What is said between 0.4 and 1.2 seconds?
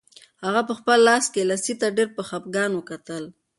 هغه په خپل